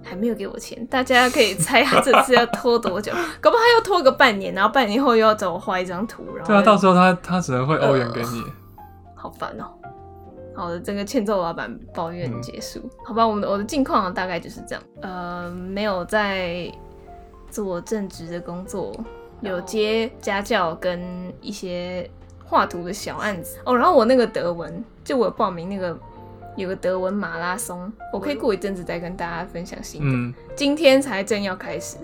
[0.03, 3.13] 还没有给我钱，大家可以猜他这次要拖多久？
[3.41, 8.83] 搞不好他又拖个半年，然后半年后又要找我画一张图，然后对啊，到时候他他只能会欧元给你，呃、
[9.15, 9.79] 好烦哦、喔。
[10.55, 16.71] 好的，整个欠揍老板抱怨结束，嗯、好吧，我们的我的近况大概就是这样，呃，没有在
[17.51, 18.93] 做正职的工作，
[19.41, 21.01] 有接家教跟
[21.41, 22.11] 一些
[22.45, 25.99] 画图的小案子哦，然后我那个德文，就我报名那个。
[26.57, 30.11] 有个德文马拉松，我可以过一阵子再跟大家分享心得。
[30.11, 31.97] 嗯、今天才正要开始，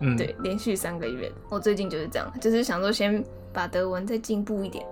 [0.00, 1.30] 嗯、对，连续三个月。
[1.48, 4.86] 我最近就是这样，就是想说先把德文再进步一点，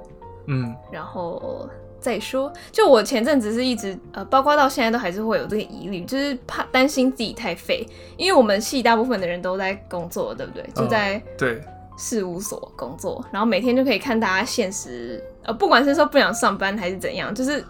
[0.46, 1.68] 嗯，然后
[2.00, 2.52] 再说。
[2.72, 10.68] 就我前阵子是一直呃，包括到现在都还是会有这个疑虑，就是怕担心自己太废，因为我们系大部分的人都在工作，对不对？
[10.74, 11.62] 就在对
[11.96, 17.64] 事务所工作，哦、然后每天就可以看大家现实，呃，不管是说不想上班还是怎样，就是。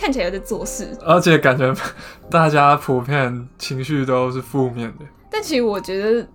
[0.00, 1.74] 看起来有在做事，而且感觉
[2.30, 5.04] 大家普遍情绪都是负面的。
[5.30, 6.26] 但其实我觉得，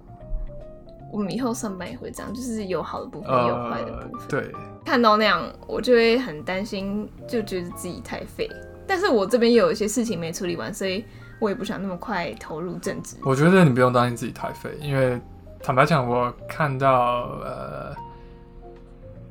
[1.11, 4.27] 我们以后上班也会这样，就是有好的部分，也有坏的部分。
[4.29, 4.51] 对，
[4.85, 8.47] 看到那样，我就会很担心，就觉得自己太废。
[8.85, 11.03] 但是我这边有一些事情没处理完，所以
[11.39, 13.15] 我也不想那么快投入政治。
[13.23, 15.19] 我觉得你不用担心自己太废，因为
[15.59, 18.04] 坦白讲，我看到呃。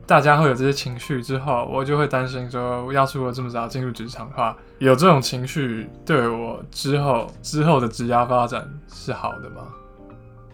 [0.07, 9.69] 大家会有这些情绪之后，我就会担心说，要是我这么早进入职场的话，有这种情绪对我之后之后的职业发展是好的吗？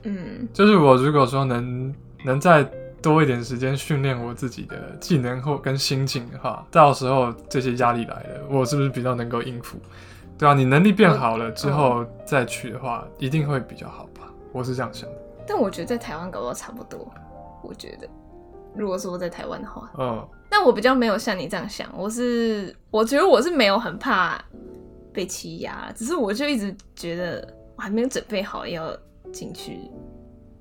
[0.05, 2.63] 嗯，就是我如果说能能再
[3.03, 9.79] 多一点时间训练我自己的技能或跟心境的话，到时候这些压力来了，我是不是比较能够应付？
[10.39, 14.29] 对啊，你能力变好了之后再去的话，一定会比较好吧？
[14.53, 15.17] 我是这样想的。
[15.47, 17.13] 但我觉得在台湾搞到差不多，
[17.63, 18.09] 我觉得。
[18.77, 24.43] 如果说在台湾的话，嗯，但我比较没有像你这样想，我是我觉得我是没有很怕
[25.13, 28.97] 被欺压，只是我就一直觉得我还没有准备好要
[29.33, 29.81] 进去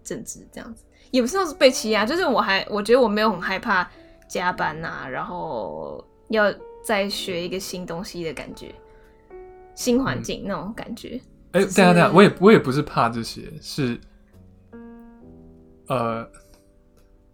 [0.03, 3.89] 政治这样子，也不是说是被欺压，就是我还我觉得我没有很害怕
[4.27, 6.51] 加班啊，然后要
[6.83, 8.73] 再学一个新东西的感觉，
[9.75, 11.21] 新环境那种感觉。
[11.51, 13.99] 哎、嗯，等下等下，我也我也不是怕这些，是
[15.87, 16.27] 呃。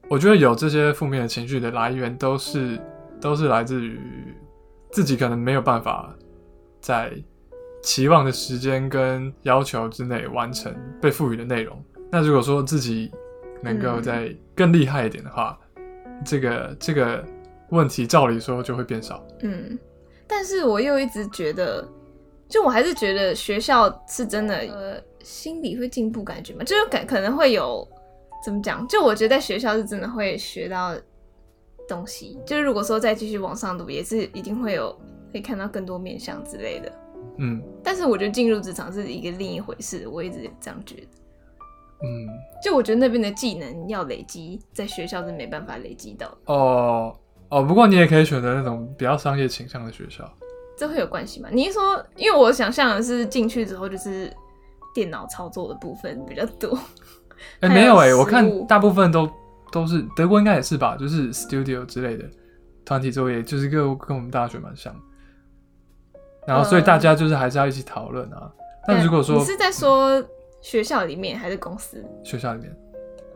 [0.07, 2.79] 我觉得有这些负面的情绪的来源，都是
[3.19, 3.99] 都是来自于
[4.91, 6.15] 自己可能没有办法
[6.79, 7.11] 在
[7.81, 11.83] 期望的时间跟要求之内完成被赋予的内容。
[12.11, 13.11] 那如果说自己
[13.61, 15.83] 能够再更厉害一点的话，嗯、
[16.23, 17.23] 这个这个
[17.69, 19.25] 问题照理说就会变少。
[19.41, 19.77] 嗯，
[20.27, 21.87] 但是我又一直觉得，
[22.47, 27.87] 就我还是觉得学校是真的，呃，心理会进步，感觉嘛，就是感可能会有
[28.45, 28.87] 怎么讲？
[28.87, 30.95] 就我觉得在学校是真的会学到
[31.87, 34.95] 东西，就是如果说再继续往上读，也是一定会有
[35.31, 36.91] 可以看到更多面向之类的。
[37.39, 41.07] 嗯，但是我觉得进入职场是一个另一回事，我一直这样觉得。
[42.03, 42.29] 嗯，
[42.61, 46.37] 就我觉得那边的技能要累积，在学校是没办法累积到的。
[46.45, 47.17] 哦
[47.49, 50.31] 哦，不过你也可以选择那种比较商业倾向的学校，
[50.77, 51.49] 这会有关系吗？
[51.51, 54.31] 你是说，因为我想象的是进去之后就是
[54.93, 56.77] 电脑操作的部分比较多。
[57.61, 59.29] 哎、欸，没有哎、欸，我看大部分都
[59.71, 62.25] 都是德国应该也是吧，就是 studio 之类的
[62.83, 64.93] 团体作业，就是跟跟我们大学蛮像。
[66.45, 68.51] 然后所以大家就是还是要一起讨论啊。
[68.87, 70.23] 但如果说你是在说
[70.61, 72.05] 学校里面还是公司？
[72.23, 72.77] 学校里面。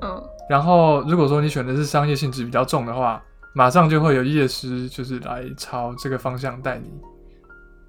[0.01, 0.23] 嗯。
[0.49, 3.23] 然后如果说你选的是商业性质比较重的话，
[3.55, 6.91] 马上就会有业师就是来朝这个方向带你，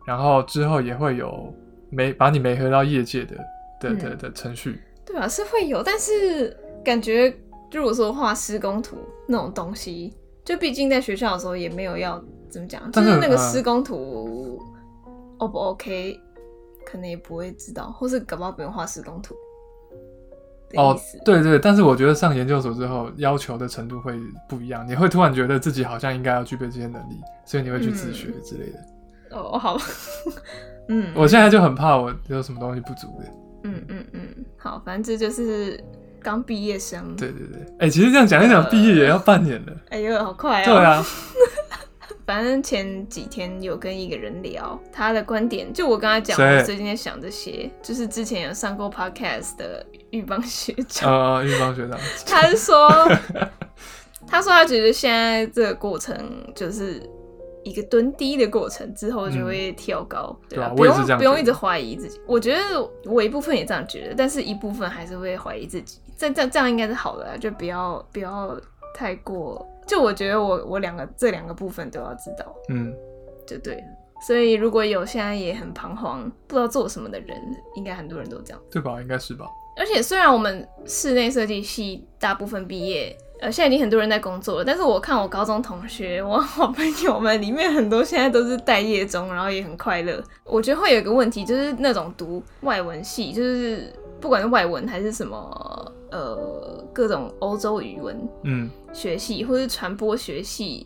[0.06, 1.54] 然后之后也会有
[1.90, 3.37] 媒把你媒合到业界的
[3.78, 4.80] 的的的程序。
[5.12, 7.35] 对啊，是会有，但是感觉
[7.73, 8.96] 如果说画施工图
[9.27, 14.61] 那种东西，就毕竟在学校的时候也没有要怎么讲，就是那个施工图
[15.38, 16.20] O 不 OK，
[16.85, 19.35] 可能也不会知道，或是搞不好不用画施工图。
[20.77, 24.14] 哦，对对，但是我觉得上研究所之后要求的程度会
[24.49, 28.79] 不一样，你会突然觉得自己好像应该要具备这些能力，所以你会去自学之类的。
[29.31, 29.77] 嗯、哦，好，
[30.88, 33.27] 嗯，我现在就很怕我有什么东西不足的。
[33.64, 35.83] 嗯嗯嗯，好，反正这就是
[36.23, 37.14] 刚毕业生。
[37.16, 39.73] 对对对，哎、欸，其实这样讲一讲，毕业也要半年了。
[39.90, 40.64] 哎呦，好快啊！
[40.64, 41.07] 对啊。
[42.27, 51.12] 反正前几天有跟一个人聊他的观点，就我跟他讲，我最近在想这些，就是之前有上过 podcast 的玉邦学长。
[51.12, 52.88] 啊，玉邦学长， 他是说，
[54.29, 56.16] 他说他觉得现在这个过程
[56.55, 57.03] 就是
[57.64, 60.68] 一个蹲低的过程，之后就会跳高，嗯、对吧？
[60.77, 62.20] 不用不用一直怀疑自己。
[62.27, 62.61] 我觉得
[63.05, 66.01] 我一部分也这样觉得，但是一部分还是会怀疑自己。
[66.16, 68.59] 这这这样应该是好的，就不要不要
[68.94, 69.66] 太过。
[69.87, 72.94] 就我觉得我我两个这两个部分都要知道，嗯，
[73.46, 73.83] 就对。
[74.27, 77.37] 所以如果有现在也很彷徨，不知道做什么的人，
[77.75, 79.01] 应该很多人都这样，对吧？
[79.01, 79.46] 应该是吧。
[79.79, 90.22] 而且虽然我们室内设计系大部分毕业，呃，现在已经很多人在工作了，但是我看我高中同学，我好朋友们里面很多现在都是待业中，然后也很快乐。
[90.44, 95.92] 我觉得会有一个问题，就是那种读外文系，就是不管是外文还是什么。
[96.12, 100.85] 呃，各种欧洲语文嗯学系，或是传播学系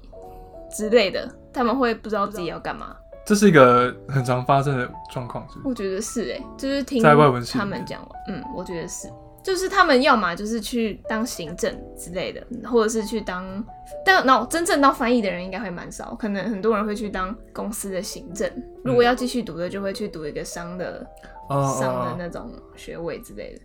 [0.70, 2.94] 之类的，他们会不知道自己要干嘛。
[3.24, 5.58] 这是一个很常发生的状况，是？
[5.64, 9.08] 我觉得是哎、欸，就是听他们讲，嗯，我觉得是，
[9.44, 13.62] 就是他们要么就是去当行政之类的，或者是去当，
[14.04, 18.50] 但那真正当翻译的人应该会蛮少，可能很多人会去当公司的行政。
[18.82, 21.06] 如果要继续读的，就会去读一个商的、
[21.50, 23.60] 嗯、商的那种学位之类的。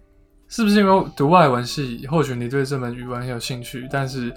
[0.50, 4.34] 是不是因为读外文系，或许你对这门语文很有兴趣，但是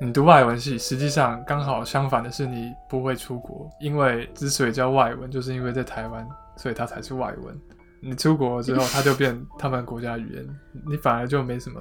[0.00, 3.70] 你读外文系，实际上刚好相反的是，你不会出国。
[3.80, 7.58] 因为之所以叫外文，就是因为在台湾，所以它才是外文。
[8.04, 11.80] 你出国之后，它就变他们国家语言，你反而就没什么。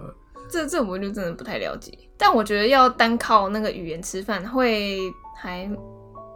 [0.50, 1.92] 这这我就真的不太了解。
[2.18, 5.00] 但我觉得要单靠那个语言吃饭，会
[5.36, 5.70] 还，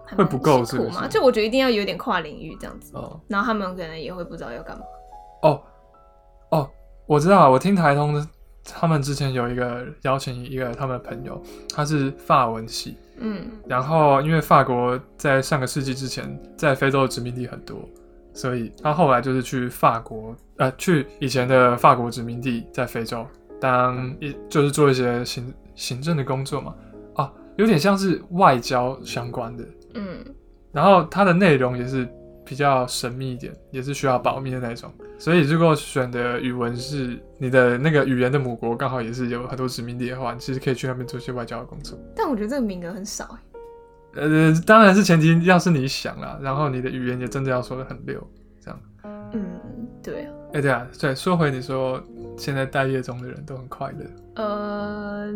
[0.05, 1.07] 还会不够，是吗？
[1.07, 2.91] 就我觉得一定要有点跨领域这样子。
[2.95, 3.19] 哦。
[3.27, 4.83] 然后他们可能也会不知道要干嘛。
[5.43, 5.61] 哦。
[6.51, 6.69] 哦。
[7.05, 8.27] 我知道，我听台通的，
[8.65, 11.41] 他们之前有一个邀请一个他们的朋友，
[11.73, 17.77] 他是法文系，嗯，然后因为法国在上个世纪之前在非洲的殖民地很多，
[18.37, 23.25] 所以他后来就是去法国，呃，去以前的法国殖民地在非洲
[23.59, 26.75] 当一就是做一些行行政的工作嘛，
[27.15, 30.23] 啊，有点像是外交相关的，嗯，
[30.71, 32.07] 然后它的内容也是。
[32.49, 34.89] 比较神秘一点，也是需要保密的那种。
[35.19, 41.99] 所以，如果选的语文是你的那个语言的母国，刚好也是有很多殖民地的话，你其实可以去那边做一些外交的工作。
[42.15, 43.37] 但我觉得这个名额很少。
[44.17, 48.21] 呃，当然是前提，要是你想啦，然后你的语言也真的要说的很溜，
[48.59, 48.79] 这样。
[49.33, 49.59] 嗯，
[50.01, 50.31] 对啊。
[50.53, 52.01] 哎、欸，对啊，对，说回你说，
[52.37, 54.05] 现在待业中的人都很快乐。
[54.35, 55.31] 呃，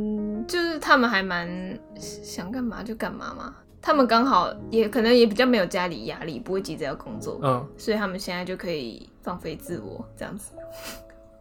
[0.48, 1.50] 就是他们还蛮
[1.98, 3.54] 想干嘛就干嘛嘛。
[3.82, 10.52] 他们刚好也可能也比较没有家里压力，不会急着要工作，嗯，所以他们现在就可以放飞自我这样子，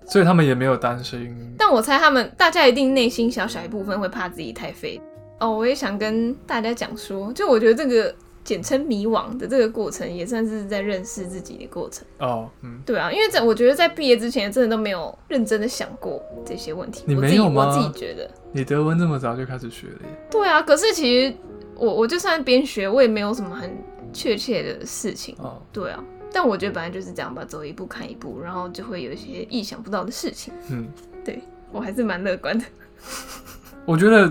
[0.07, 1.55] 所以他们也没有担心。
[1.59, 4.99] 但我猜他们大家一定内心小小一部分会怕自己太废
[5.41, 5.51] 哦。
[5.51, 8.15] 我也想跟大家讲说，就我觉得这个
[8.45, 12.49] 简称迷惘的这个过程，也算是在认识自己的过程哦。
[12.63, 17.03] 嗯，对啊，因为在我觉得在毕业之前，真的都没有认真的想过这些问题。
[17.07, 17.67] 你没有吗？
[17.67, 20.27] 我自己觉得，你德文这么早就开始学了耶？
[20.31, 21.35] 对啊，可是其实。
[21.77, 23.75] 我我就算边学，我也没有什么很
[24.13, 25.35] 确切的事情。
[25.39, 30.53] 哦，对啊，但我觉得本来就是这样吧，走一步看一步，然后就会有一些意想不到的事情。
[30.71, 30.87] 嗯，
[31.25, 31.41] 对，
[31.73, 32.63] 我还是蛮乐观的。
[33.87, 34.27] 我觉得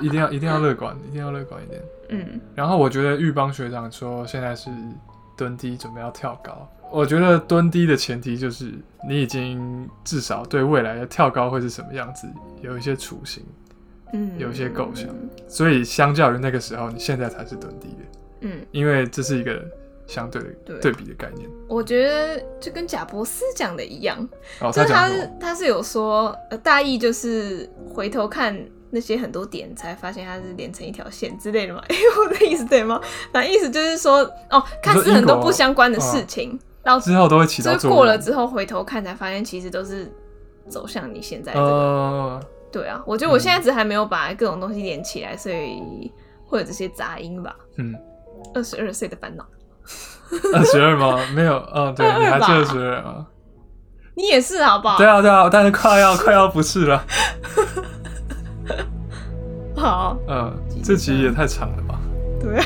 [0.00, 1.82] 一定要 一定要乐观，一定要乐观一点。
[2.10, 4.70] 嗯，然后我觉得玉邦学长说现在是
[5.36, 6.68] 蹲低，准备要跳高。
[6.92, 8.72] 我觉得蹲低的前提就是
[9.08, 12.28] 你已经至少对未来的跳高会是什么样子
[12.60, 13.42] 有一些雏形，
[14.12, 15.08] 嗯，有一些构想。
[15.48, 18.18] 所以相较于那个时候，你现在才是蹲低的。
[18.42, 19.64] 嗯，因为这是一个
[20.06, 21.48] 相对对，对比的概念。
[21.66, 24.28] 我觉得就跟贾博士讲的一样，
[24.60, 25.08] 就是他
[25.40, 28.54] 他是有说，呃，大意就是回头看。
[28.94, 31.82] 那些很多点才发现它是连成一条线之类的嘛？
[31.90, 33.00] 哎，我的意思对吗？
[33.32, 34.18] 反正意思就是说，
[34.48, 37.96] 哦，看似很多不相关的事情，到之后都会起到作用。
[37.96, 40.10] 过了之后回头看才发现，其实都是
[40.68, 41.66] 走向你现在这个。
[41.66, 42.40] 呃、
[42.70, 46.10] 对啊，我觉得我现在只还没有把各种东西连起来，所以
[46.46, 47.54] 会有这些杂音吧。
[47.76, 47.92] 嗯，
[48.54, 49.44] 二十二岁的烦恼。
[50.54, 51.18] 二十二吗？
[51.34, 53.26] 没有，嗯、哦，对，你还是二十二啊？
[54.16, 54.96] 你也是，好不好？
[54.96, 57.04] 对啊，对啊，但是快要快要不是了。
[59.84, 60.50] 好，嗯，
[60.82, 62.00] 这集也太长了吧？
[62.40, 62.64] 对啊，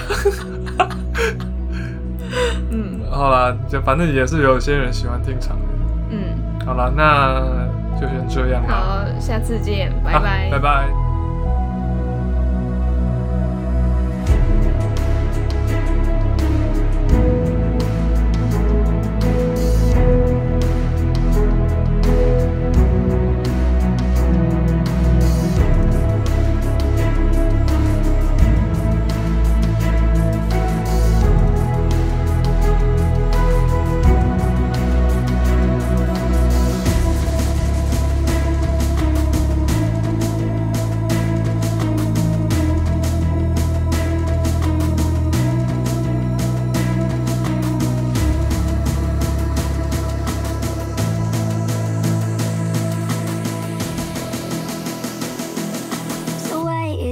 [2.70, 5.64] 嗯，好啦，就反正也是有些人喜欢听长的，
[6.10, 8.72] 嗯，好了，那就先这样吧。
[8.72, 11.07] 好，下次见，拜拜，啊，拜拜。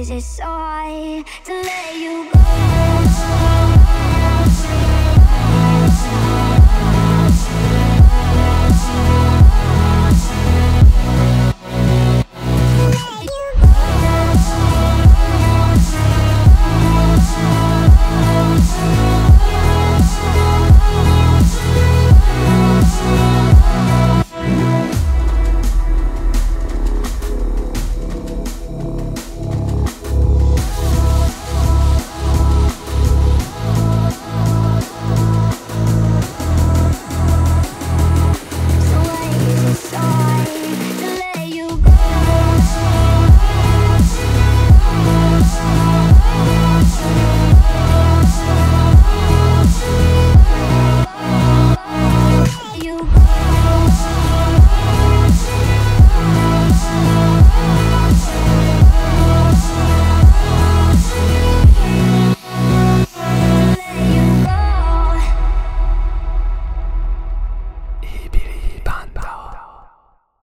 [0.07, 2.76] Is it so hard to let you go?